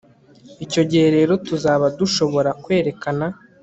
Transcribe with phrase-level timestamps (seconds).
[0.65, 3.25] Icyo gihe rero tuzaba dushobora kwerekana